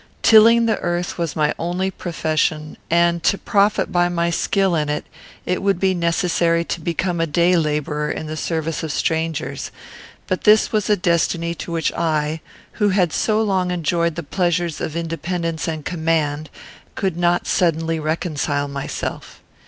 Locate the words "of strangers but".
8.81-10.43